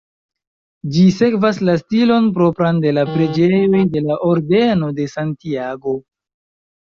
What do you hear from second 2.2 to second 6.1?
propran de la preĝejoj de la Ordeno de Santiago.